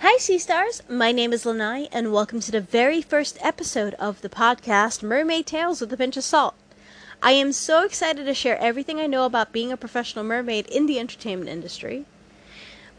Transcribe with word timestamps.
Hi, 0.00 0.16
Sea 0.18 0.38
Stars! 0.38 0.80
My 0.88 1.10
name 1.10 1.32
is 1.32 1.44
Lanai, 1.44 1.88
and 1.90 2.12
welcome 2.12 2.38
to 2.38 2.52
the 2.52 2.60
very 2.60 3.02
first 3.02 3.36
episode 3.40 3.94
of 3.94 4.20
the 4.20 4.28
podcast 4.28 5.02
Mermaid 5.02 5.44
Tales 5.44 5.80
with 5.80 5.92
a 5.92 5.96
Pinch 5.96 6.16
of 6.16 6.22
Salt. 6.22 6.54
I 7.20 7.32
am 7.32 7.50
so 7.52 7.82
excited 7.84 8.24
to 8.24 8.32
share 8.32 8.56
everything 8.60 9.00
I 9.00 9.08
know 9.08 9.26
about 9.26 9.50
being 9.50 9.72
a 9.72 9.76
professional 9.76 10.24
mermaid 10.24 10.68
in 10.68 10.86
the 10.86 11.00
entertainment 11.00 11.50
industry. 11.50 12.04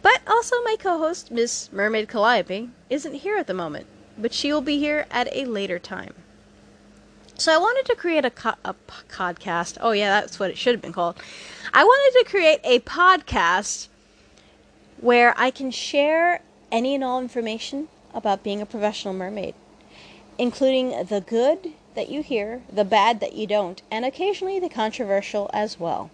But 0.02 0.20
also, 0.28 0.58
my 0.66 0.76
co 0.78 0.98
host, 0.98 1.32
Miss 1.32 1.72
Mermaid 1.72 2.10
Calliope, 2.10 2.70
isn't 2.90 3.14
here 3.14 3.38
at 3.38 3.48
the 3.48 3.54
moment, 3.54 3.88
but 4.18 4.34
she 4.34 4.52
will 4.52 4.60
be 4.60 4.78
here 4.78 5.06
at 5.10 5.34
a 5.34 5.46
later 5.46 5.80
time. 5.80 6.16
So, 7.36 7.54
I 7.54 7.58
wanted 7.60 7.86
to 7.86 7.96
create 7.96 8.26
a, 8.26 8.30
co- 8.30 8.60
a 8.66 8.76
podcast. 9.08 9.78
Oh, 9.80 9.92
yeah, 9.92 10.20
that's 10.20 10.38
what 10.38 10.50
it 10.50 10.58
should 10.58 10.76
have 10.76 10.82
been 10.82 10.92
called. 10.92 11.16
I 11.74 11.86
wanted 11.86 12.20
to 12.20 12.30
create 12.30 12.60
a 12.66 12.80
podcast 12.82 13.88
where 15.00 15.34
I 15.38 15.50
can 15.50 15.72
share 15.72 16.42
any 16.72 16.96
and 16.96 17.04
all 17.04 17.20
information 17.20 17.88
about 18.14 18.44
being 18.44 18.62
a 18.62 18.66
professional 18.66 19.14
mermaid, 19.14 19.56
including 20.38 21.06
the 21.06 21.22
good 21.22 21.74
that 21.96 22.10
you 22.10 22.22
hear, 22.22 22.62
the 22.72 22.86
bad 22.86 23.20
that 23.20 23.34
you 23.34 23.48
don't, 23.48 23.82
and 23.92 24.06
occasionally 24.06 24.60
the 24.60 24.70
controversial 24.70 25.50
as 25.54 25.80
well. 25.80 26.10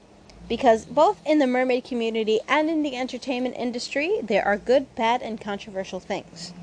Because 0.47 0.85
both 0.85 1.19
in 1.25 1.39
the 1.39 1.47
mermaid 1.47 1.83
community 1.83 2.39
and 2.47 2.69
in 2.69 2.83
the 2.83 2.95
entertainment 2.95 3.55
industry, 3.57 4.19
there 4.21 4.45
are 4.45 4.57
good, 4.57 4.93
bad, 4.95 5.21
and 5.21 5.41
controversial 5.41 5.99
things. 5.99 6.53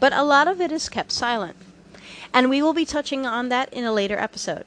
But 0.00 0.12
a 0.12 0.24
lot 0.24 0.48
of 0.48 0.60
it 0.60 0.72
is 0.72 0.88
kept 0.88 1.12
silent. 1.12 1.56
And 2.32 2.50
we 2.50 2.62
will 2.62 2.72
be 2.72 2.84
touching 2.84 3.26
on 3.26 3.48
that 3.48 3.72
in 3.72 3.84
a 3.84 3.92
later 3.92 4.18
episode. 4.18 4.64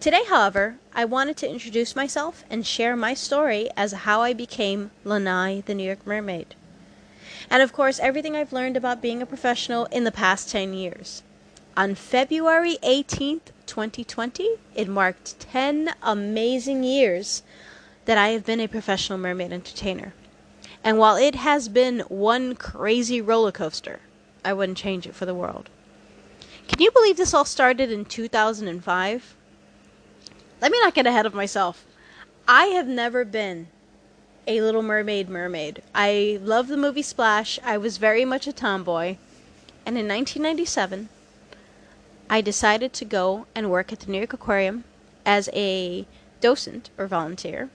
Today, 0.00 0.22
however, 0.28 0.76
I 0.94 1.04
wanted 1.04 1.36
to 1.38 1.50
introduce 1.50 1.94
myself 1.94 2.44
and 2.48 2.66
share 2.66 2.96
my 2.96 3.12
story 3.12 3.68
as 3.76 3.92
how 3.92 4.22
I 4.22 4.32
became 4.32 4.90
Lanai, 5.04 5.62
the 5.66 5.74
New 5.74 5.84
York 5.84 6.06
Mermaid 6.06 6.54
and 7.50 7.62
of 7.62 7.72
course, 7.72 7.98
everything 7.98 8.36
I've 8.36 8.52
learned 8.52 8.76
about 8.76 9.02
being 9.02 9.20
a 9.20 9.26
professional 9.26 9.86
in 9.86 10.04
the 10.04 10.12
past 10.12 10.48
10 10.50 10.72
years. 10.72 11.22
On 11.76 11.94
February 11.96 12.78
18th, 12.82 13.52
2020, 13.66 14.48
it 14.74 14.88
marked 14.88 15.38
10 15.40 15.90
amazing 16.02 16.84
years 16.84 17.42
that 18.04 18.16
I 18.16 18.28
have 18.28 18.46
been 18.46 18.60
a 18.60 18.68
professional 18.68 19.18
mermaid 19.18 19.52
entertainer. 19.52 20.14
And 20.82 20.98
while 20.98 21.16
it 21.16 21.34
has 21.34 21.68
been 21.68 22.00
one 22.08 22.54
crazy 22.54 23.20
roller 23.20 23.52
coaster, 23.52 24.00
I 24.44 24.52
wouldn't 24.52 24.78
change 24.78 25.06
it 25.06 25.14
for 25.14 25.26
the 25.26 25.34
world. 25.34 25.68
Can 26.68 26.80
you 26.80 26.90
believe 26.90 27.16
this 27.16 27.34
all 27.34 27.44
started 27.44 27.90
in 27.90 28.04
2005? 28.04 29.36
Let 30.60 30.72
me 30.72 30.80
not 30.80 30.94
get 30.94 31.06
ahead 31.06 31.26
of 31.26 31.34
myself. 31.34 31.84
I 32.46 32.66
have 32.66 32.86
never 32.86 33.24
been 33.24 33.68
a 34.50 34.60
Little 34.60 34.82
Mermaid 34.82 35.28
mermaid. 35.28 35.80
I 35.94 36.40
love 36.42 36.66
the 36.66 36.76
movie 36.76 37.02
Splash. 37.02 37.60
I 37.62 37.78
was 37.78 37.98
very 37.98 38.24
much 38.24 38.48
a 38.48 38.52
tomboy. 38.52 39.16
And 39.86 39.96
in 39.96 40.08
1997, 40.08 41.08
I 42.28 42.40
decided 42.40 42.92
to 42.94 43.04
go 43.04 43.46
and 43.54 43.70
work 43.70 43.92
at 43.92 44.00
the 44.00 44.10
New 44.10 44.18
York 44.18 44.32
Aquarium 44.32 44.82
as 45.24 45.48
a 45.52 46.04
docent 46.40 46.90
or 46.98 47.06
volunteer, 47.06 47.70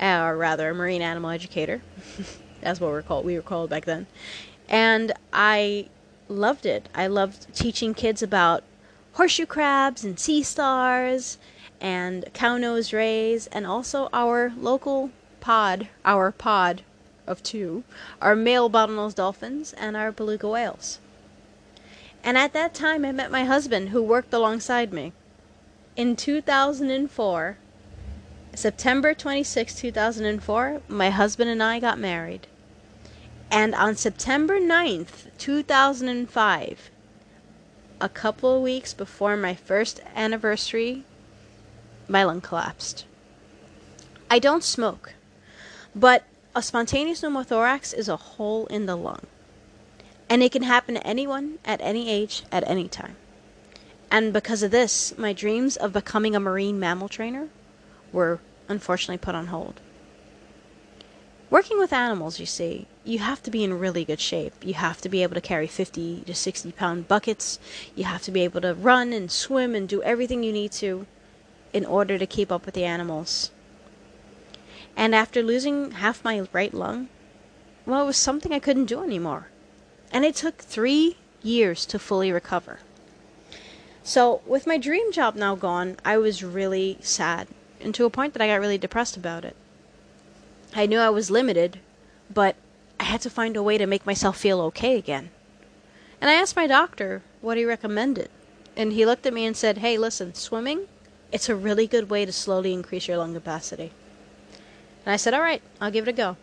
uh, 0.00 0.20
or 0.26 0.36
rather, 0.36 0.70
a 0.70 0.74
marine 0.76 1.02
animal 1.02 1.30
educator. 1.30 1.82
That's 2.60 2.78
what 2.80 2.92
we're 2.92 3.02
called. 3.02 3.24
We 3.24 3.34
were 3.34 3.42
called 3.42 3.68
back 3.68 3.84
then. 3.84 4.06
And 4.68 5.12
I 5.32 5.88
loved 6.28 6.66
it. 6.66 6.88
I 6.94 7.08
loved 7.08 7.52
teaching 7.52 7.94
kids 7.94 8.22
about 8.22 8.62
horseshoe 9.14 9.44
crabs 9.44 10.04
and 10.04 10.20
sea 10.20 10.44
stars 10.44 11.36
and 11.80 12.26
cow 12.32 12.58
nose 12.58 12.92
rays 12.92 13.48
and 13.48 13.66
also 13.66 14.08
our 14.12 14.52
local 14.56 15.10
pod, 15.40 15.88
our 16.04 16.30
pod 16.30 16.82
of 17.26 17.42
two, 17.42 17.84
are 18.20 18.36
male 18.36 18.70
bottlenose 18.70 19.14
dolphins 19.14 19.72
and 19.74 19.96
our 19.96 20.12
beluga 20.12 20.48
whales. 20.48 20.98
And 22.22 22.36
at 22.36 22.52
that 22.52 22.74
time, 22.74 23.04
I 23.04 23.12
met 23.12 23.30
my 23.30 23.44
husband, 23.44 23.90
who 23.90 24.02
worked 24.02 24.32
alongside 24.34 24.92
me. 24.92 25.12
In 25.96 26.16
2004, 26.16 27.56
September 28.54 29.14
26, 29.14 29.74
2004, 29.76 30.82
my 30.88 31.10
husband 31.10 31.50
and 31.50 31.62
I 31.62 31.80
got 31.80 31.98
married. 31.98 32.46
And 33.50 33.74
on 33.74 33.96
September 33.96 34.60
9th, 34.60 35.28
2005, 35.38 36.90
a 38.00 38.08
couple 38.08 38.56
of 38.56 38.62
weeks 38.62 38.94
before 38.94 39.36
my 39.36 39.54
first 39.54 40.00
anniversary, 40.14 41.04
my 42.08 42.24
lung 42.24 42.40
collapsed. 42.40 43.04
I 44.30 44.38
don't 44.38 44.64
smoke. 44.64 45.14
But 45.94 46.24
a 46.54 46.62
spontaneous 46.62 47.22
pneumothorax 47.22 47.92
is 47.94 48.08
a 48.08 48.16
hole 48.16 48.66
in 48.66 48.86
the 48.86 48.96
lung. 48.96 49.26
And 50.28 50.42
it 50.42 50.52
can 50.52 50.62
happen 50.62 50.94
to 50.94 51.06
anyone 51.06 51.58
at 51.64 51.80
any 51.80 52.08
age 52.08 52.44
at 52.52 52.68
any 52.68 52.88
time. 52.88 53.16
And 54.10 54.32
because 54.32 54.62
of 54.62 54.70
this, 54.70 55.16
my 55.18 55.32
dreams 55.32 55.76
of 55.76 55.92
becoming 55.92 56.34
a 56.34 56.40
marine 56.40 56.78
mammal 56.78 57.08
trainer 57.08 57.48
were 58.12 58.40
unfortunately 58.68 59.18
put 59.18 59.34
on 59.34 59.48
hold. 59.48 59.80
Working 61.48 61.80
with 61.80 61.92
animals, 61.92 62.38
you 62.38 62.46
see, 62.46 62.86
you 63.02 63.18
have 63.18 63.42
to 63.42 63.50
be 63.50 63.64
in 63.64 63.76
really 63.76 64.04
good 64.04 64.20
shape. 64.20 64.54
You 64.62 64.74
have 64.74 65.00
to 65.00 65.08
be 65.08 65.24
able 65.24 65.34
to 65.34 65.40
carry 65.40 65.66
50 65.66 66.22
to 66.22 66.34
60 66.34 66.70
pound 66.72 67.08
buckets. 67.08 67.58
You 67.96 68.04
have 68.04 68.22
to 68.22 68.30
be 68.30 68.42
able 68.42 68.60
to 68.60 68.74
run 68.74 69.12
and 69.12 69.30
swim 69.30 69.74
and 69.74 69.88
do 69.88 70.00
everything 70.02 70.44
you 70.44 70.52
need 70.52 70.70
to 70.72 71.06
in 71.72 71.84
order 71.84 72.18
to 72.18 72.26
keep 72.26 72.52
up 72.52 72.66
with 72.66 72.74
the 72.74 72.84
animals. 72.84 73.50
And 74.96 75.14
after 75.14 75.42
losing 75.42 75.92
half 75.92 76.24
my 76.24 76.46
right 76.52 76.74
lung, 76.74 77.08
well, 77.86 78.02
it 78.02 78.06
was 78.06 78.16
something 78.16 78.52
I 78.52 78.58
couldn't 78.58 78.86
do 78.86 79.02
anymore. 79.02 79.48
And 80.12 80.24
it 80.24 80.34
took 80.34 80.58
three 80.58 81.16
years 81.42 81.86
to 81.86 81.98
fully 81.98 82.30
recover. 82.30 82.80
So, 84.02 84.40
with 84.46 84.66
my 84.66 84.78
dream 84.78 85.12
job 85.12 85.34
now 85.34 85.54
gone, 85.54 85.96
I 86.04 86.18
was 86.18 86.42
really 86.42 86.98
sad, 87.00 87.48
and 87.80 87.94
to 87.94 88.04
a 88.04 88.10
point 88.10 88.32
that 88.32 88.42
I 88.42 88.48
got 88.48 88.60
really 88.60 88.78
depressed 88.78 89.16
about 89.16 89.44
it. 89.44 89.56
I 90.74 90.86
knew 90.86 90.98
I 90.98 91.10
was 91.10 91.30
limited, 91.30 91.80
but 92.32 92.56
I 92.98 93.04
had 93.04 93.20
to 93.22 93.30
find 93.30 93.56
a 93.56 93.62
way 93.62 93.78
to 93.78 93.86
make 93.86 94.06
myself 94.06 94.36
feel 94.36 94.60
okay 94.62 94.96
again. 94.96 95.30
And 96.20 96.28
I 96.28 96.34
asked 96.34 96.56
my 96.56 96.66
doctor 96.66 97.22
what 97.40 97.56
he 97.56 97.64
recommended. 97.64 98.30
And 98.76 98.92
he 98.92 99.06
looked 99.06 99.26
at 99.26 99.34
me 99.34 99.46
and 99.46 99.56
said, 99.56 99.78
Hey, 99.78 99.98
listen, 99.98 100.34
swimming, 100.34 100.86
it's 101.32 101.48
a 101.48 101.56
really 101.56 101.86
good 101.86 102.10
way 102.10 102.24
to 102.24 102.32
slowly 102.32 102.72
increase 102.72 103.08
your 103.08 103.18
lung 103.18 103.34
capacity. 103.34 103.92
And 105.04 105.12
I 105.12 105.16
said, 105.16 105.34
all 105.34 105.40
right, 105.40 105.62
I'll 105.80 105.90
give 105.90 106.06
it 106.06 106.10
a 106.10 106.14
go. 106.14 106.36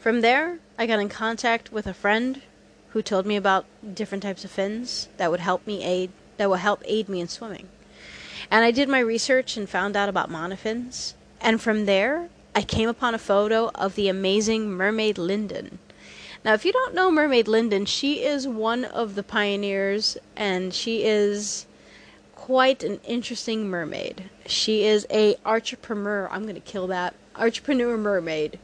From 0.00 0.20
there, 0.20 0.58
I 0.78 0.86
got 0.86 1.00
in 1.00 1.08
contact 1.08 1.72
with 1.72 1.86
a 1.86 1.94
friend 1.94 2.42
who 2.90 3.02
told 3.02 3.26
me 3.26 3.36
about 3.36 3.66
different 3.94 4.22
types 4.22 4.44
of 4.44 4.50
fins 4.50 5.08
that 5.16 5.30
would 5.30 5.40
help 5.40 5.66
me 5.66 5.82
aid 5.82 6.10
that 6.36 6.48
will 6.48 6.56
help 6.56 6.82
aid 6.84 7.08
me 7.08 7.20
in 7.20 7.28
swimming. 7.28 7.68
And 8.50 8.64
I 8.64 8.70
did 8.70 8.88
my 8.88 8.98
research 8.98 9.56
and 9.56 9.68
found 9.68 9.96
out 9.96 10.08
about 10.08 10.30
monofins. 10.30 11.14
And 11.40 11.60
from 11.60 11.86
there, 11.86 12.28
I 12.54 12.62
came 12.62 12.88
upon 12.88 13.14
a 13.14 13.18
photo 13.18 13.70
of 13.74 13.94
the 13.94 14.08
amazing 14.08 14.70
Mermaid 14.70 15.18
Linden. 15.18 15.78
Now, 16.44 16.52
if 16.52 16.64
you 16.64 16.72
don't 16.72 16.94
know 16.94 17.10
Mermaid 17.10 17.48
Linden, 17.48 17.86
she 17.86 18.22
is 18.24 18.46
one 18.46 18.84
of 18.84 19.14
the 19.14 19.22
pioneers 19.22 20.18
and 20.36 20.74
she 20.74 21.04
is 21.04 21.66
quite 22.34 22.84
an 22.84 23.00
interesting 23.06 23.68
mermaid. 23.68 24.28
She 24.46 24.84
is 24.84 25.06
a 25.10 25.36
entrepreneur. 25.46 26.28
I'm 26.30 26.42
going 26.42 26.54
to 26.54 26.60
kill 26.60 26.86
that 26.88 27.14
entrepreneur 27.36 27.96
mermaid. 27.96 28.58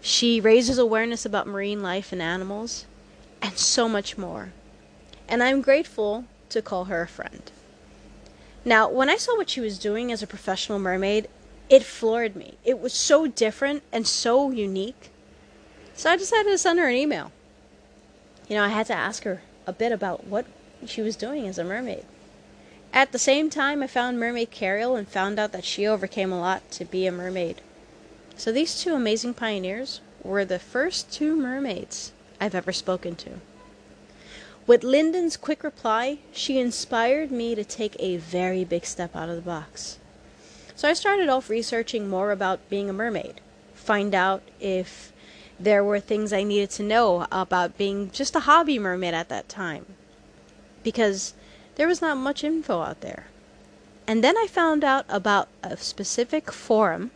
She 0.00 0.40
raises 0.40 0.78
awareness 0.78 1.24
about 1.24 1.46
marine 1.46 1.82
life 1.82 2.12
and 2.12 2.22
animals, 2.22 2.86
and 3.42 3.58
so 3.58 3.88
much 3.88 4.16
more. 4.16 4.52
And 5.28 5.42
I'm 5.42 5.62
grateful 5.62 6.24
to 6.50 6.62
call 6.62 6.84
her 6.84 7.02
a 7.02 7.08
friend. 7.08 7.50
Now, 8.64 8.88
when 8.88 9.08
I 9.08 9.16
saw 9.16 9.36
what 9.36 9.50
she 9.50 9.60
was 9.60 9.78
doing 9.78 10.10
as 10.12 10.22
a 10.22 10.26
professional 10.26 10.78
mermaid, 10.78 11.28
it 11.68 11.82
floored 11.82 12.36
me. 12.36 12.54
It 12.64 12.80
was 12.80 12.92
so 12.92 13.26
different 13.26 13.82
and 13.92 14.06
so 14.06 14.50
unique. 14.50 15.10
So 15.94 16.10
I 16.10 16.16
decided 16.16 16.50
to 16.50 16.58
send 16.58 16.78
her 16.78 16.88
an 16.88 16.94
email. 16.94 17.32
You 18.48 18.56
know, 18.56 18.64
I 18.64 18.68
had 18.68 18.86
to 18.86 18.94
ask 18.94 19.24
her 19.24 19.42
a 19.66 19.72
bit 19.72 19.90
about 19.90 20.26
what 20.26 20.46
she 20.86 21.00
was 21.00 21.16
doing 21.16 21.48
as 21.48 21.58
a 21.58 21.64
mermaid. 21.64 22.04
At 22.92 23.12
the 23.12 23.18
same 23.18 23.50
time, 23.50 23.82
I 23.82 23.88
found 23.88 24.18
Mermaid 24.18 24.50
Carol 24.50 24.96
and 24.96 25.08
found 25.08 25.38
out 25.38 25.52
that 25.52 25.64
she 25.64 25.86
overcame 25.86 26.32
a 26.32 26.40
lot 26.40 26.70
to 26.72 26.84
be 26.84 27.06
a 27.06 27.12
mermaid. 27.12 27.60
So 28.36 28.52
these 28.52 28.80
two 28.80 28.94
amazing 28.94 29.34
pioneers 29.34 30.00
were 30.22 30.44
the 30.44 30.58
first 30.58 31.10
two 31.10 31.36
mermaids 31.36 32.12
I've 32.40 32.54
ever 32.54 32.72
spoken 32.72 33.16
to. 33.16 33.40
With 34.66 34.82
Linden's 34.82 35.36
quick 35.36 35.62
reply, 35.62 36.18
she 36.32 36.58
inspired 36.58 37.30
me 37.30 37.54
to 37.54 37.64
take 37.64 37.96
a 37.98 38.16
very 38.16 38.64
big 38.64 38.84
step 38.84 39.14
out 39.14 39.28
of 39.28 39.36
the 39.36 39.42
box. 39.42 39.98
So 40.74 40.88
I 40.88 40.92
started 40.92 41.28
off 41.28 41.48
researching 41.48 42.08
more 42.08 42.30
about 42.30 42.68
being 42.68 42.90
a 42.90 42.92
mermaid, 42.92 43.40
find 43.74 44.14
out 44.14 44.42
if 44.60 45.12
there 45.58 45.82
were 45.82 46.00
things 46.00 46.32
I 46.32 46.42
needed 46.42 46.70
to 46.72 46.82
know 46.82 47.26
about 47.32 47.78
being 47.78 48.10
just 48.10 48.36
a 48.36 48.40
hobby 48.40 48.78
mermaid 48.78 49.14
at 49.14 49.30
that 49.30 49.48
time. 49.48 49.86
Because 50.82 51.32
there 51.76 51.88
was 51.88 52.02
not 52.02 52.18
much 52.18 52.44
info 52.44 52.82
out 52.82 53.00
there. 53.00 53.28
And 54.06 54.22
then 54.22 54.36
I 54.36 54.46
found 54.46 54.84
out 54.84 55.06
about 55.08 55.48
a 55.62 55.76
specific 55.76 56.52
forum 56.52 57.10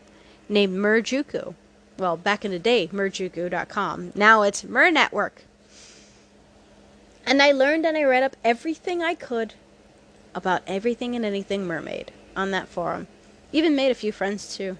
named 0.50 0.76
Merjuku. 0.76 1.54
Well, 1.96 2.16
back 2.16 2.44
in 2.44 2.50
the 2.50 2.58
day, 2.58 2.88
merjuku.com. 2.88 4.12
Now 4.14 4.42
it's 4.42 4.64
Mer 4.64 4.90
Network. 4.90 5.44
And 7.24 7.40
I 7.40 7.52
learned 7.52 7.86
and 7.86 7.96
I 7.96 8.02
read 8.02 8.22
up 8.22 8.36
everything 8.42 9.02
I 9.02 9.14
could 9.14 9.54
about 10.34 10.62
everything 10.66 11.14
and 11.14 11.24
anything 11.24 11.66
mermaid 11.66 12.12
on 12.36 12.50
that 12.50 12.68
forum. 12.68 13.06
Even 13.52 13.76
made 13.76 13.90
a 13.90 13.94
few 13.94 14.12
friends 14.12 14.56
too. 14.56 14.76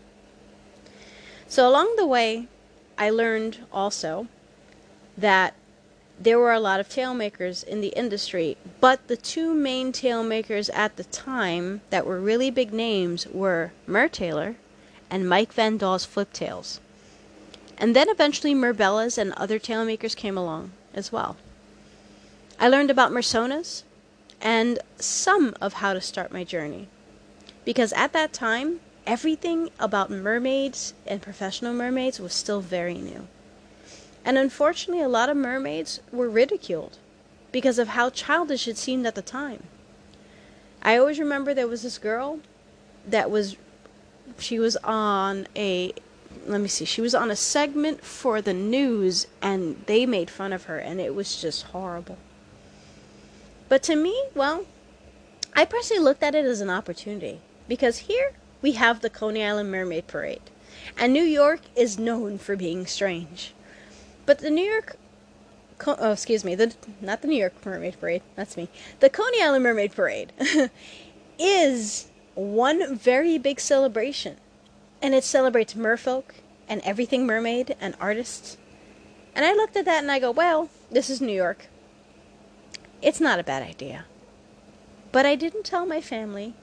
So 1.47 1.69
along 1.69 1.97
the 1.97 2.07
way, 2.07 2.49
I 2.99 3.11
learned 3.11 3.59
also 3.73 4.29
that 5.17 5.55
there 6.19 6.39
were 6.39 6.53
a 6.53 6.61
lot 6.61 6.81
of 6.81 6.89
tail 6.89 7.15
makers 7.15 7.63
in 7.63 7.81
the 7.81 7.89
industry, 7.89 8.57
but 8.81 9.09
the 9.09 9.17
two 9.17 9.55
main 9.55 9.91
tail 9.93 10.23
makers 10.23 10.69
at 10.71 10.97
the 10.97 11.05
time 11.05 11.81
that 11.91 12.07
were 12.07 12.21
really 12.21 12.51
big 12.51 12.73
names 12.73 13.27
were 13.27 13.73
Mertailor 13.89 14.57
and 15.11 15.29
Mike 15.29 15.53
Van 15.53 15.77
Dawes 15.77 16.05
Flip 16.05 16.33
Tails. 16.33 16.81
And 17.77 17.97
then 17.97 18.09
eventually 18.09 18.55
Merbellas 18.55 19.19
and 19.19 19.33
other 19.33 19.59
tail 19.59 19.85
makers 19.85 20.15
came 20.15 20.39
along 20.39 20.73
as 20.95 21.11
well. 21.11 21.37
I 22.59 22.69
learned 22.69 22.91
about 22.91 23.13
Mersonas 23.13 23.83
and 24.41 24.79
some 24.99 25.55
of 25.61 25.75
how 25.75 25.93
to 25.95 26.01
start 26.01 26.33
my 26.33 26.45
journey. 26.45 26.89
Because 27.65 27.93
at 27.95 28.13
that 28.13 28.33
time, 28.33 28.81
everything 29.07 29.71
about 29.79 30.11
mermaids 30.11 30.95
and 31.07 31.23
professional 31.23 31.73
mermaids 31.73 32.21
was 32.21 32.33
still 32.33 32.61
very 32.61 32.95
new. 32.95 33.27
And 34.25 34.37
unfortunately, 34.37 35.03
a 35.03 35.09
lot 35.09 35.31
of 35.31 35.37
mermaids 35.37 36.01
were 36.13 36.29
ridiculed 36.29 36.99
because 37.53 37.79
of 37.79 37.89
how 37.89 38.11
childish 38.11 38.69
it 38.69 38.77
seemed 38.77 39.07
at 39.07 39.15
the 39.15 39.23
time. 39.23 39.65
I 40.83 40.97
always 40.97 41.19
remember 41.19 41.53
there 41.53 41.67
was 41.67 41.83
this 41.83 41.99
girl 41.99 42.41
that 43.07 43.31
was, 43.31 43.57
she 44.39 44.59
was 44.59 44.77
on 44.79 45.47
a, 45.57 45.93
let 46.47 46.61
me 46.61 46.69
see, 46.69 46.85
she 46.85 47.01
was 47.01 47.15
on 47.15 47.31
a 47.31 47.37
segment 47.37 48.05
for 48.05 48.41
the 48.41 48.55
news 48.55 49.27
and 49.43 49.83
they 49.87 50.07
made 50.07 50.31
fun 50.31 50.53
of 50.53 50.65
her 50.65 50.79
and 50.79 51.01
it 51.01 51.15
was 51.15 51.41
just 51.41 51.65
horrible. 51.65 52.19
But 53.69 53.83
to 53.85 53.97
me, 53.97 54.25
well, 54.35 54.67
I 55.55 55.65
personally 55.65 56.03
looked 56.03 56.23
at 56.23 56.35
it 56.35 56.45
as 56.45 56.61
an 56.61 56.71
opportunity 56.71 57.41
because 57.69 57.99
here 57.99 58.33
we 58.63 58.73
have 58.73 59.01
the 59.01 59.11
Coney 59.11 59.45
Island 59.45 59.71
Mermaid 59.71 60.07
Parade, 60.07 60.43
and 60.99 61.13
New 61.13 61.23
York 61.23 61.61
is 61.77 61.99
known 61.99 62.39
for 62.39 62.57
being 62.57 62.87
strange. 62.87 63.55
But 64.27 64.39
the 64.39 64.51
New 64.51 64.65
York, 64.65 64.97
oh, 65.87 66.13
excuse 66.13 66.45
me, 66.45 66.55
the 66.55 66.75
not 67.01 67.23
the 67.23 67.29
New 67.29 67.39
York 67.39 67.55
Mermaid 67.65 67.99
Parade. 68.01 68.23
That's 68.37 68.57
me. 68.57 68.69
The 69.01 69.09
Coney 69.09 69.43
Island 69.43 69.65
Mermaid 69.65 69.93
Parade 69.93 70.33
is 71.39 72.10
one 72.41 72.97
very 72.97 73.37
big 73.37 73.61
celebration, 73.61 74.37
and 75.03 75.15
it 75.15 75.25
celebrates 75.25 75.75
merfolk 75.75 76.37
and 76.69 76.81
everything 76.85 77.27
mermaid 77.27 77.77
and 77.81 77.95
artists. 78.01 78.57
And 79.35 79.45
I 79.45 79.53
looked 79.53 79.77
at 79.77 79.85
that 79.85 80.03
and 80.03 80.11
I 80.11 80.19
go, 80.19 80.31
well, 80.31 80.71
this 80.91 81.11
is 81.11 81.21
New 81.21 81.35
York. 81.35 81.67
It's 83.03 83.21
not 83.21 83.39
a 83.39 83.45
bad 83.45 83.63
idea. 83.63 84.07
But 85.13 85.27
I 85.27 85.35
didn't 85.35 85.65
tell 85.65 85.85
my 85.85 86.01
family. 86.01 86.55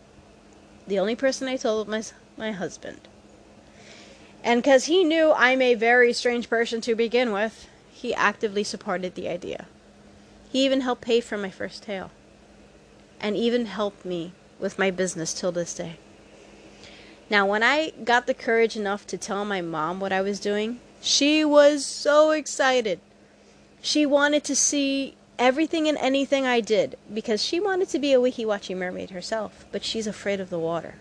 The 0.88 1.00
only 1.00 1.16
person 1.16 1.48
I 1.48 1.58
told 1.58 1.88
was 1.88 2.14
my, 2.38 2.52
husband. 2.52 3.02
And 4.44 4.62
because 4.62 4.86
he 4.86 5.04
knew 5.04 5.34
I'm 5.34 5.62
a 5.62 5.76
very 5.76 6.14
strange 6.14 6.50
person 6.50 6.82
to 6.82 6.96
begin 6.96 7.32
with, 7.32 7.68
he 7.92 8.16
actively 8.16 8.64
supported 8.64 9.16
the 9.16 9.28
idea. 9.28 9.66
He 10.50 10.66
even 10.66 10.82
helped 10.82 11.02
pay 11.02 11.20
for 11.20 11.38
my 11.38 11.50
first 11.50 11.84
tail. 11.84 12.12
And 13.20 13.36
even 13.36 13.66
helped 13.66 14.06
me 14.06 14.34
with 14.60 14.80
my 14.80 14.92
business 14.92 15.34
till 15.34 15.52
this 15.52 15.74
day. 15.74 15.98
Now, 17.30 17.46
when 17.46 17.64
I 17.64 17.92
got 18.04 18.26
the 18.26 18.34
courage 18.34 18.78
enough 18.78 19.06
to 19.08 19.18
tell 19.18 19.44
my 19.44 19.62
mom 19.62 20.00
what 20.00 20.14
I 20.14 20.22
was 20.22 20.40
doing, 20.40 20.80
she 21.02 21.44
was 21.44 21.86
so 21.86 22.32
excited. 22.32 23.00
She 23.82 24.06
wanted 24.06 24.44
to 24.46 24.56
see 24.56 25.16
everything 25.38 25.88
and 25.88 25.98
anything 25.98 26.46
I 26.46 26.62
did 26.62 26.98
because 27.14 27.44
she 27.44 27.60
wanted 27.60 27.90
to 27.90 28.00
be 28.00 28.14
a 28.14 28.20
Weeki 28.20 28.46
Wachee 28.46 28.76
mermaid 28.76 29.12
herself, 29.12 29.66
but 29.72 29.84
she's 29.84 30.08
afraid 30.08 30.40
of 30.40 30.50
the 30.50 30.60
water. 30.60 30.96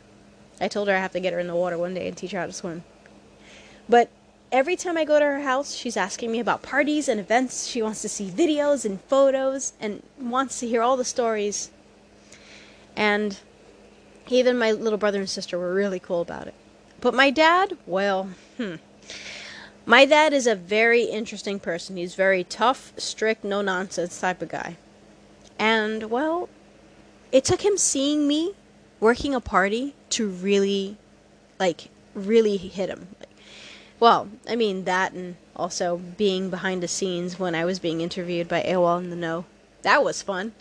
I 0.60 0.68
told 0.68 0.88
her 0.88 0.94
I 0.94 1.00
have 1.00 1.12
to 1.12 1.20
get 1.20 1.32
her 1.32 1.38
in 1.38 1.46
the 1.46 1.54
water 1.54 1.78
one 1.78 1.94
day 1.94 2.08
and 2.08 2.16
teach 2.16 2.32
her 2.32 2.40
how 2.40 2.46
to 2.46 2.52
swim. 2.52 2.84
But 3.88 4.10
every 4.50 4.76
time 4.76 4.96
I 4.96 5.04
go 5.04 5.18
to 5.18 5.24
her 5.24 5.40
house, 5.40 5.74
she's 5.74 5.96
asking 5.96 6.32
me 6.32 6.40
about 6.40 6.62
parties 6.62 7.08
and 7.08 7.20
events. 7.20 7.66
She 7.66 7.82
wants 7.82 8.02
to 8.02 8.08
see 8.08 8.28
videos 8.28 8.84
and 8.84 9.00
photos 9.02 9.74
and 9.80 10.02
wants 10.18 10.60
to 10.60 10.66
hear 10.66 10.82
all 10.82 10.96
the 10.96 11.04
stories. 11.04 11.70
And 12.96 13.38
even 14.28 14.58
my 14.58 14.72
little 14.72 14.98
brother 14.98 15.20
and 15.20 15.28
sister 15.28 15.58
were 15.58 15.74
really 15.74 16.00
cool 16.00 16.20
about 16.20 16.46
it. 16.48 16.54
But 17.00 17.14
my 17.14 17.30
dad, 17.30 17.76
well, 17.86 18.30
hmm. 18.56 18.76
My 19.88 20.04
dad 20.04 20.32
is 20.32 20.48
a 20.48 20.56
very 20.56 21.04
interesting 21.04 21.60
person. 21.60 21.96
He's 21.96 22.16
very 22.16 22.42
tough, 22.42 22.92
strict, 22.96 23.44
no 23.44 23.62
nonsense 23.62 24.20
type 24.20 24.42
of 24.42 24.48
guy. 24.48 24.76
And, 25.60 26.10
well, 26.10 26.48
it 27.30 27.44
took 27.44 27.64
him 27.64 27.76
seeing 27.76 28.26
me 28.26 28.54
working 28.98 29.32
a 29.32 29.40
party 29.40 29.94
to 30.10 30.28
really, 30.28 30.96
like, 31.60 31.90
really 32.14 32.56
hit 32.56 32.88
him. 32.88 33.08
Well, 34.00 34.28
I 34.48 34.56
mean 34.56 34.84
that, 34.84 35.12
and 35.12 35.36
also 35.54 35.98
being 35.98 36.50
behind 36.50 36.82
the 36.82 36.88
scenes 36.88 37.38
when 37.38 37.54
I 37.54 37.64
was 37.64 37.78
being 37.78 38.00
interviewed 38.00 38.48
by 38.48 38.62
AOL 38.62 38.98
in 38.98 39.10
the 39.10 39.16
Know. 39.16 39.44
That 39.82 40.02
was 40.02 40.20
fun. 40.20 40.52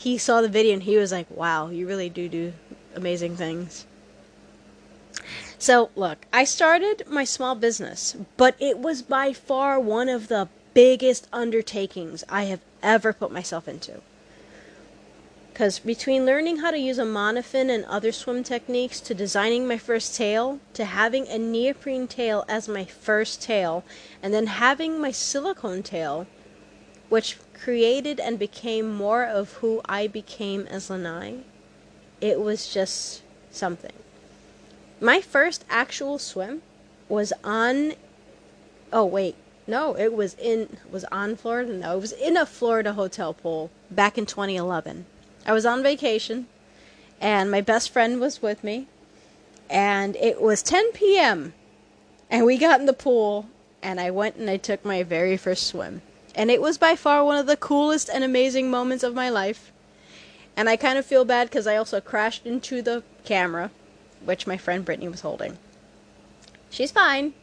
He 0.00 0.16
saw 0.16 0.40
the 0.40 0.48
video 0.48 0.72
and 0.72 0.84
he 0.84 0.96
was 0.96 1.12
like, 1.12 1.30
"Wow, 1.30 1.68
you 1.68 1.86
really 1.86 2.08
do 2.08 2.26
do 2.26 2.54
amazing 2.94 3.36
things." 3.36 3.84
So, 5.58 5.90
look, 5.94 6.24
I 6.32 6.44
started 6.44 7.04
my 7.06 7.24
small 7.24 7.54
business, 7.54 8.16
but 8.38 8.54
it 8.58 8.78
was 8.78 9.02
by 9.02 9.34
far 9.34 9.78
one 9.78 10.08
of 10.08 10.28
the 10.28 10.48
biggest 10.72 11.26
undertakings 11.34 12.24
I 12.30 12.44
have 12.44 12.60
ever 12.82 13.12
put 13.12 13.30
myself 13.30 13.68
into. 13.68 14.00
Because 15.52 15.78
between 15.80 16.24
learning 16.24 16.60
how 16.60 16.70
to 16.70 16.78
use 16.78 16.98
a 16.98 17.04
monofin 17.04 17.68
and 17.68 17.84
other 17.84 18.10
swim 18.10 18.42
techniques 18.42 19.00
to 19.00 19.12
designing 19.12 19.68
my 19.68 19.76
first 19.76 20.16
tail 20.16 20.60
to 20.72 20.86
having 20.86 21.28
a 21.28 21.36
neoprene 21.36 22.08
tail 22.08 22.46
as 22.48 22.68
my 22.68 22.86
first 22.86 23.42
tail 23.42 23.84
and 24.22 24.32
then 24.32 24.46
having 24.46 24.98
my 24.98 25.10
silicone 25.10 25.82
tail, 25.82 26.26
which 27.10 27.36
created 27.62 28.18
and 28.18 28.38
became 28.38 28.90
more 28.90 29.24
of 29.24 29.54
who 29.54 29.80
I 29.84 30.06
became 30.06 30.66
as 30.68 30.88
Lanai, 30.88 31.40
it 32.20 32.40
was 32.40 32.72
just 32.72 33.22
something. 33.50 33.92
My 35.00 35.20
first 35.20 35.64
actual 35.68 36.18
swim 36.18 36.62
was 37.08 37.32
on. 37.44 37.92
Oh 38.92 39.04
wait, 39.04 39.36
no, 39.66 39.96
it 39.96 40.12
was 40.12 40.34
in 40.34 40.78
was 40.90 41.04
on 41.04 41.36
Florida. 41.36 41.72
No, 41.72 41.96
it 41.96 42.00
was 42.00 42.12
in 42.12 42.36
a 42.36 42.46
Florida 42.46 42.94
hotel 42.94 43.34
pool 43.34 43.70
back 43.90 44.18
in 44.18 44.26
2011. 44.26 45.06
I 45.46 45.52
was 45.52 45.64
on 45.64 45.82
vacation, 45.82 46.46
and 47.20 47.50
my 47.50 47.60
best 47.60 47.90
friend 47.90 48.20
was 48.20 48.42
with 48.42 48.62
me, 48.64 48.86
and 49.68 50.16
it 50.16 50.40
was 50.40 50.62
10 50.62 50.92
p.m. 50.92 51.54
and 52.30 52.44
we 52.44 52.58
got 52.58 52.80
in 52.80 52.86
the 52.86 52.92
pool, 52.92 53.46
and 53.82 54.00
I 54.00 54.10
went 54.10 54.36
and 54.36 54.50
I 54.50 54.56
took 54.56 54.84
my 54.84 55.02
very 55.02 55.36
first 55.36 55.66
swim, 55.66 56.02
and 56.34 56.50
it 56.50 56.60
was 56.60 56.78
by 56.78 56.96
far 56.96 57.24
one 57.24 57.38
of 57.38 57.46
the 57.46 57.56
coolest 57.56 58.08
and 58.08 58.24
amazing 58.24 58.70
moments 58.70 59.04
of 59.04 59.14
my 59.14 59.28
life. 59.28 59.72
And 60.56 60.68
I 60.68 60.76
kind 60.76 60.98
of 60.98 61.06
feel 61.06 61.24
bad 61.24 61.48
because 61.48 61.66
I 61.66 61.76
also 61.76 62.00
crashed 62.00 62.46
into 62.46 62.82
the 62.82 63.02
camera, 63.24 63.70
which 64.24 64.46
my 64.46 64.56
friend 64.56 64.84
Brittany 64.84 65.08
was 65.08 65.22
holding. 65.22 65.58
She's 66.70 66.90
fine. 66.90 67.34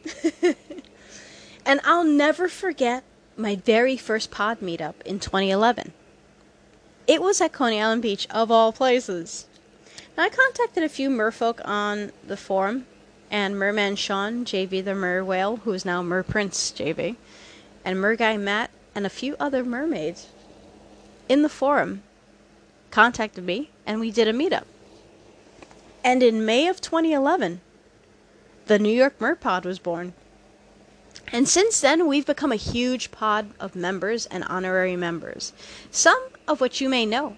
and 1.66 1.80
I'll 1.84 2.04
never 2.04 2.48
forget 2.48 3.04
my 3.36 3.56
very 3.56 3.98
first 3.98 4.32
pod 4.32 4.60
meetup 4.60 5.02
in 5.06 5.20
2011. 5.20 5.94
It 7.08 7.22
was 7.22 7.40
at 7.40 7.54
Coney 7.54 7.82
Island 7.82 8.02
Beach, 8.02 8.28
of 8.30 8.52
all 8.52 8.74
places. 8.74 9.48
Now, 10.18 10.24
I 10.24 10.30
contacted 10.30 10.84
a 10.84 10.90
few 10.90 11.10
merfolk 11.10 11.62
on 11.64 12.12
the 12.26 12.38
forum, 12.38 12.86
and 13.30 13.58
Merman 13.58 13.96
Sean, 13.96 14.44
JV 14.46 14.84
the 14.84 14.96
Mer 14.96 15.24
Whale, 15.24 15.58
who 15.58 15.74
is 15.74 15.86
now 15.86 16.02
Mer 16.02 16.24
Prince 16.24 16.72
JV, 16.72 17.16
and 17.86 18.02
Mer 18.02 18.16
Guy 18.16 18.36
Matt, 18.36 18.72
and 18.98 19.06
a 19.06 19.12
few 19.12 19.36
other 19.40 19.64
mermaids 19.64 20.26
in 21.30 21.44
the 21.44 21.50
forum 21.50 22.02
contacted 22.90 23.44
me, 23.44 23.70
and 23.86 24.00
we 24.00 24.10
did 24.10 24.28
a 24.28 24.34
meetup. 24.34 24.64
And 26.04 26.24
in 26.24 26.44
May 26.44 26.68
of 26.68 26.82
2011, 26.82 27.62
the 28.66 28.80
New 28.80 28.92
York 28.92 29.20
Merpod 29.20 29.66
was 29.66 29.78
born. 29.78 30.14
And 31.32 31.48
since 31.48 31.80
then, 31.80 32.08
we've 32.08 32.26
become 32.26 32.52
a 32.52 32.56
huge 32.56 33.12
pod 33.12 33.52
of 33.60 33.76
members 33.76 34.26
and 34.26 34.44
honorary 34.46 34.96
members, 34.96 35.54
some 35.92 36.30
of 36.48 36.60
which 36.60 36.82
you 36.82 36.90
may 36.90 37.06
know. 37.06 37.38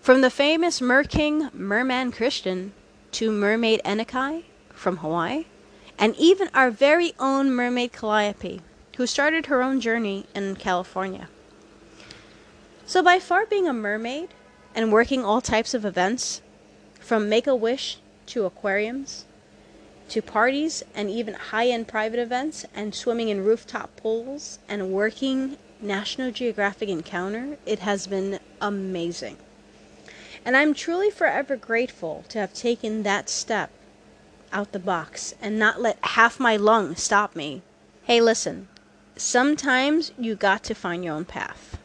From 0.00 0.22
the 0.22 0.30
famous 0.30 0.80
Mer 0.80 1.04
King 1.04 1.50
Merman 1.52 2.12
Christian 2.12 2.72
to 3.12 3.30
Mermaid 3.30 3.82
Enikai 3.84 4.44
from 4.70 4.96
Hawaii, 4.96 5.44
and 5.98 6.16
even 6.16 6.48
our 6.54 6.70
very 6.70 7.12
own 7.18 7.50
Mermaid 7.50 7.92
Calliope, 7.92 8.62
who 8.96 9.06
started 9.06 9.46
her 9.46 9.62
own 9.62 9.80
journey 9.80 10.26
in 10.34 10.56
California. 10.56 11.28
So, 12.86 13.02
by 13.02 13.18
far 13.18 13.46
being 13.46 13.66
a 13.66 13.72
mermaid 13.72 14.30
and 14.74 14.92
working 14.92 15.24
all 15.24 15.40
types 15.40 15.74
of 15.74 15.84
events, 15.84 16.40
from 17.00 17.28
Make 17.28 17.46
a 17.46 17.54
Wish 17.54 17.98
to 18.26 18.44
aquariums, 18.44 19.24
to 20.08 20.22
parties 20.22 20.82
and 20.94 21.10
even 21.10 21.34
high 21.34 21.68
end 21.68 21.88
private 21.88 22.18
events, 22.18 22.64
and 22.74 22.94
swimming 22.94 23.28
in 23.28 23.44
rooftop 23.44 23.94
pools, 23.96 24.58
and 24.68 24.90
working 24.90 25.56
National 25.80 26.30
Geographic 26.30 26.88
encounter, 26.88 27.58
it 27.66 27.80
has 27.80 28.06
been 28.06 28.38
amazing. 28.60 29.36
And 30.44 30.56
I'm 30.56 30.74
truly 30.74 31.10
forever 31.10 31.56
grateful 31.56 32.24
to 32.28 32.38
have 32.38 32.52
taken 32.52 33.02
that 33.02 33.28
step 33.28 33.70
out 34.52 34.72
the 34.72 34.78
box 34.78 35.34
and 35.40 35.58
not 35.58 35.80
let 35.80 35.98
half 36.02 36.38
my 36.38 36.56
lung 36.56 36.96
stop 36.96 37.34
me. 37.34 37.62
Hey, 38.04 38.20
listen, 38.20 38.68
sometimes 39.16 40.12
you 40.18 40.34
got 40.34 40.62
to 40.64 40.74
find 40.74 41.04
your 41.04 41.14
own 41.14 41.24
path. 41.24 41.78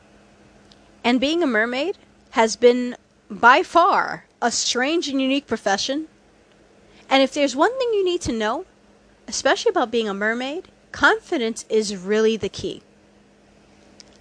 And 1.04 1.20
being 1.20 1.44
a 1.44 1.48
mermaid 1.48 1.98
has 2.32 2.56
been 2.56 2.96
by 3.30 3.64
far 3.64 4.26
a 4.42 4.52
strange 4.52 5.08
and 5.08 5.22
unique 5.22 5.48
profession. 5.48 6.08
And 7.10 7.22
if 7.24 7.34
there's 7.34 7.56
one 7.56 7.78
thing 7.78 7.90
you 7.94 8.06
need 8.06 8.22
to 8.22 8.32
know, 8.32 8.66
especially 9.28 9.70
about 9.70 9.92
being 9.92 10.10
a 10.10 10.14
mermaid, 10.14 10.70
confidence 10.92 11.66
is 11.70 11.96
really 11.96 12.38
the 12.38 12.50
key. 12.50 12.82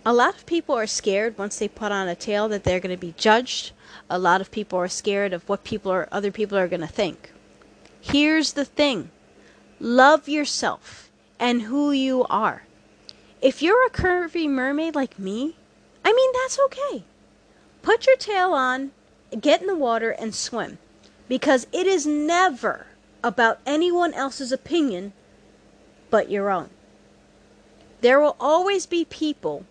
A 0.05 0.13
lot 0.13 0.35
of 0.35 0.47
people 0.47 0.75
are 0.75 0.87
scared 0.87 1.37
once 1.37 1.59
they 1.59 1.69
put 1.69 1.93
on 1.93 2.09
a 2.09 2.15
tail 2.15 2.49
that 2.49 2.65
they're 2.65 2.81
going 2.81 2.95
to 2.95 3.01
be 3.01 3.15
judged. 3.17 3.73
A 4.09 4.19
lot 4.19 4.41
of 4.41 4.51
people 4.51 4.79
are 4.79 4.89
scared 4.89 5.33
of 5.33 5.47
what 5.49 5.65
people 5.65 5.93
or 5.93 6.09
other 6.11 6.31
people 6.31 6.57
are 6.57 6.69
going 6.69 6.81
to 6.81 6.87
think. 6.87 7.33
Here's 8.01 8.55
the 8.55 8.65
thing. 8.65 9.11
Love 9.81 10.29
yourself 10.29 11.11
and 11.39 11.63
who 11.63 11.93
you 11.93 12.25
are. 12.31 12.63
If 13.41 13.63
you're 13.63 13.87
a 13.87 13.91
curvy 13.91 14.49
mermaid 14.49 14.97
like 14.97 15.19
me, 15.19 15.55
I 16.05 16.13
mean, 16.13 16.31
that's 16.33 16.59
okay. 16.67 17.05
Put 17.83 18.07
your 18.07 18.17
tail 18.17 18.53
on, 18.53 18.91
get 19.41 19.61
in 19.61 19.69
the 19.69 19.77
water, 19.77 20.11
and 20.11 20.35
swim. 20.35 20.79
Because 21.29 21.67
it 21.73 21.87
is 21.87 22.05
never 22.05 22.87
about 23.23 23.61
anyone 23.65 24.13
else's 24.15 24.51
opinion 24.51 25.13
but 26.11 26.31
your 26.31 26.51
own. 26.51 26.71
There 28.01 28.21
will 28.21 28.37
always 28.41 28.87
be 28.87 29.05
people 29.05 29.65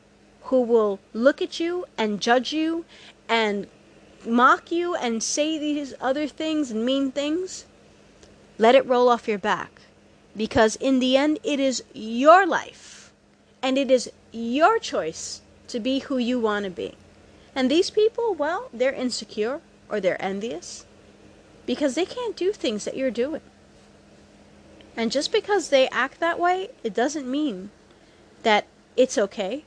who 0.43 0.61
will 0.61 0.99
look 1.13 1.41
at 1.41 1.59
you 1.59 1.85
and 1.97 2.21
judge 2.21 2.53
you 2.53 2.85
and 3.27 3.67
mock 4.25 4.71
you 4.71 4.95
and 4.95 5.21
say 5.21 5.57
these 5.57 5.93
other 5.99 6.27
things 6.27 6.71
and 6.71 6.85
mean 6.85 7.11
things. 7.11 7.65
Let 8.57 8.75
it 8.75 8.85
roll 8.85 9.09
off 9.09 9.27
your 9.27 9.37
back. 9.37 9.81
Because 10.35 10.75
in 10.77 10.99
the 10.99 11.17
end, 11.17 11.39
it 11.43 11.59
is 11.59 11.83
your 11.93 12.45
life. 12.45 13.06
And 13.61 13.77
it 13.77 13.91
is 13.91 14.11
your 14.31 14.79
choice 14.79 15.41
to 15.67 15.79
be 15.79 15.99
who 15.99 16.17
you 16.17 16.39
want 16.39 16.65
to 16.65 16.71
be. 16.71 16.95
And 17.55 17.71
these 17.71 17.89
people, 17.89 18.33
well, 18.33 18.69
they're 18.71 18.93
insecure 18.93 19.61
or 19.89 19.99
they're 19.99 20.21
envious 20.21 20.85
because 21.65 21.95
they 21.95 22.05
can't 22.05 22.35
do 22.35 22.51
things 22.51 22.85
that 22.85 22.95
you're 22.95 23.11
doing. 23.11 23.41
And 24.95 25.11
just 25.11 25.31
because 25.31 25.69
they 25.69 25.87
act 25.89 26.19
that 26.19 26.39
way, 26.39 26.69
it 26.83 26.93
doesn't 26.93 27.29
mean 27.29 27.69
that 28.43 28.65
it's 28.95 29.17
okay. 29.17 29.63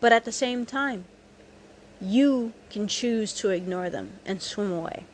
But 0.00 0.12
at 0.12 0.24
the 0.24 0.32
same 0.32 0.64
time, 0.64 1.06
you 2.00 2.52
can 2.70 2.86
choose 2.86 3.32
to 3.34 3.50
ignore 3.50 3.90
them 3.90 4.20
and 4.24 4.40
swim 4.40 4.70
away. 4.70 5.04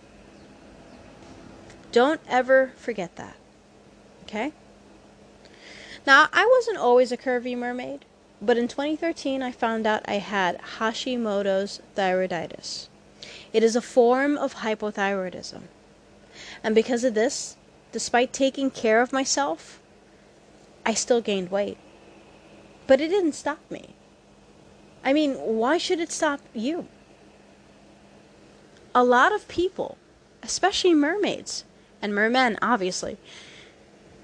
Don't 1.93 2.21
ever 2.29 2.73
forget 2.77 3.17
that. 3.17 3.37
Okay? 4.25 4.53
Now, 6.07 6.29
I 6.33 6.47
wasn't 6.47 6.77
always 6.77 7.13
a 7.13 7.17
curvy 7.17 7.57
mermaid, 7.57 8.05
but 8.41 8.59
in 8.59 8.69
2013 8.69 9.43
I 9.43 9.53
found 9.53 9.87
out 9.87 10.03
I 10.07 10.19
had 10.19 10.61
Hashimoto's 10.79 11.81
thyroiditis. 11.97 12.89
It 13.53 13.63
is 13.63 13.77
a 13.77 13.81
form 13.81 14.37
of 14.37 14.57
hypothyroidism. 14.57 15.63
And 16.63 16.75
because 16.75 17.05
of 17.05 17.15
this, 17.15 17.57
despite 17.93 18.33
taking 18.33 18.71
care 18.71 19.01
of 19.01 19.13
myself, 19.13 19.81
I 20.85 20.95
still 20.95 21.21
gained 21.21 21.51
weight. 21.51 21.79
But 22.87 23.01
it 23.01 23.09
didn't 23.09 23.33
stop 23.33 23.61
me. 23.71 23.95
I 25.05 25.13
mean, 25.13 25.35
why 25.35 25.79
should 25.79 26.01
it 26.01 26.11
stop 26.11 26.41
you? 26.53 26.89
A 28.95 29.05
lot 29.05 29.35
of 29.35 29.49
people, 29.49 29.99
especially 30.43 30.95
mermaids, 30.95 31.65
and 32.01 32.15
mermen, 32.15 32.59
obviously, 32.61 33.17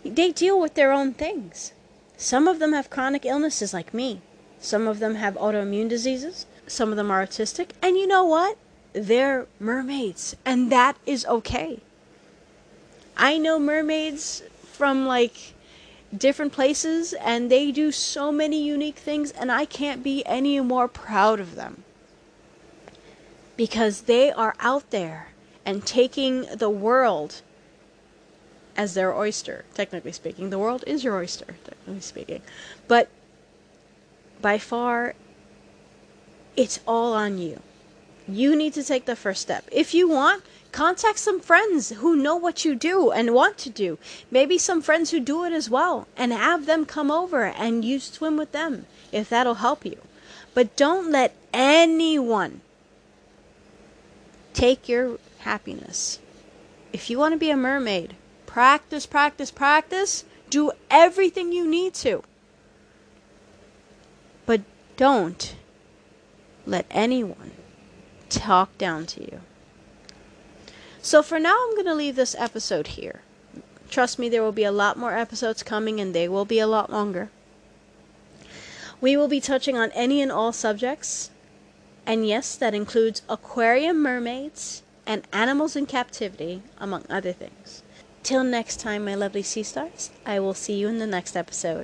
they 0.05 0.33
deal 0.33 0.61
with 0.61 0.75
their 0.75 0.93
own 0.93 1.12
things. 1.12 1.73
Some 2.21 2.47
of 2.47 2.59
them 2.59 2.75
have 2.75 2.91
chronic 2.91 3.25
illnesses 3.25 3.73
like 3.73 3.95
me. 3.95 4.21
Some 4.61 4.87
of 4.87 4.99
them 4.99 5.15
have 5.15 5.37
autoimmune 5.37 5.89
diseases. 5.89 6.45
Some 6.67 6.91
of 6.91 6.97
them 6.97 7.11
are 7.11 7.27
autistic. 7.27 7.71
And 7.81 7.97
you 7.97 8.07
know 8.07 8.25
what? 8.25 8.59
They're 8.93 9.47
mermaids. 9.59 10.37
And 10.45 10.71
that 10.71 10.99
is 11.07 11.25
okay. 11.25 11.81
I 13.17 13.39
know 13.39 13.59
mermaids 13.59 14.43
from 14.65 15.07
like 15.07 15.55
different 16.15 16.53
places 16.53 17.15
and 17.15 17.50
they 17.50 17.73
do 17.73 17.91
so 17.91 18.31
many 18.31 18.62
unique 18.62 18.99
things 18.99 19.31
and 19.31 19.50
I 19.50 19.65
can't 19.65 20.03
be 20.03 20.23
any 20.27 20.61
more 20.61 20.89
proud 20.89 21.41
of 21.41 21.55
them. 21.55 21.85
Because 23.57 24.03
they 24.03 24.31
are 24.31 24.55
out 24.61 24.91
there 24.91 25.29
and 25.65 25.87
taking 25.87 26.43
the 26.55 26.69
world 26.69 27.41
as 28.81 28.95
their 28.95 29.15
oyster, 29.15 29.67
technically 29.75 30.11
speaking. 30.11 30.49
The 30.49 30.59
world 30.59 30.83
is 30.87 31.05
your 31.05 31.17
oyster, 31.17 31.45
technically 31.65 32.01
speaking. 32.01 32.41
But 32.89 33.11
by 34.41 34.57
far, 34.57 35.15
it's 36.57 36.81
all 36.87 37.13
on 37.13 37.37
you. 37.37 37.61
You 38.27 38.57
need 38.57 38.73
to 38.73 38.83
take 38.83 39.05
the 39.05 39.17
first 39.17 39.43
step. 39.43 39.69
If 39.71 39.93
you 39.93 40.09
want, 40.09 40.45
contact 40.73 41.19
some 41.19 41.41
friends 41.41 41.91
who 41.91 42.17
know 42.17 42.37
what 42.37 42.65
you 42.65 42.75
do 42.75 43.11
and 43.11 43.35
want 43.35 43.59
to 43.59 43.69
do. 43.69 43.99
Maybe 44.31 44.57
some 44.57 44.81
friends 44.81 45.11
who 45.11 45.21
do 45.21 45.45
it 45.45 45.53
as 45.53 45.69
well, 45.69 46.09
and 46.17 46.33
have 46.33 46.65
them 46.65 46.87
come 46.87 47.11
over 47.11 47.45
and 47.45 47.85
you 47.85 48.01
swim 48.01 48.39
with 48.39 48.53
them 48.53 48.87
if 49.13 49.29
that'll 49.29 49.67
help 49.67 49.85
you. 49.85 49.99
But 50.55 50.75
don't 50.77 51.13
let 51.13 51.35
anyone 51.53 52.63
take 54.55 54.89
your 54.89 55.19
happiness. 55.41 56.19
If 56.95 57.11
you 57.11 57.19
want 57.19 57.35
to 57.35 57.39
be 57.39 57.51
a 57.51 57.57
mermaid, 57.59 58.17
Practice, 58.52 59.07
practice, 59.07 59.52
practice. 59.52 60.25
Do 60.49 60.73
everything 60.90 61.52
you 61.52 61.69
need 61.69 61.95
to. 61.95 62.25
But 64.45 64.62
don't 64.97 65.54
let 66.66 66.85
anyone 66.90 67.52
talk 68.28 68.76
down 68.76 69.07
to 69.07 69.21
you. 69.21 69.40
So 71.00 71.23
for 71.23 71.38
now, 71.38 71.57
I'm 71.57 71.75
going 71.76 71.87
to 71.87 71.95
leave 71.95 72.16
this 72.16 72.35
episode 72.37 72.88
here. 72.88 73.23
Trust 73.88 74.19
me, 74.19 74.28
there 74.28 74.42
will 74.42 74.50
be 74.50 74.64
a 74.64 74.73
lot 74.73 74.99
more 74.99 75.16
episodes 75.16 75.62
coming 75.62 76.00
and 76.00 76.12
they 76.12 76.28
will 76.28 76.45
be 76.45 76.59
a 76.59 76.66
lot 76.66 76.90
longer. 76.90 77.30
We 79.00 79.16
will 79.16 79.28
be 79.28 79.40
touching 79.40 79.76
on 79.76 79.92
any 79.92 80.21
and 80.21 80.33
all 80.33 80.52
subjects. 80.52 81.30
And 82.04 82.26
yes, 82.26 82.57
that 82.57 82.75
includes 82.75 83.23
aquarium 83.28 84.02
mermaids 84.02 84.83
and 85.07 85.23
animals 85.33 85.76
in 85.76 85.87
captivity, 85.87 86.62
among 86.78 87.04
other 87.09 87.33
things. 87.33 87.85
Till 88.23 88.45
next 88.45 88.81
time, 88.81 89.05
my 89.05 89.15
lovely 89.15 89.43
sea 89.43 89.62
stars, 89.62 90.11
I 90.27 90.41
will 90.41 90.55
see 90.55 90.75
you 90.75 90.89
in 90.89 90.99
the 90.99 91.07
next 91.07 91.37
episode. 91.37 91.79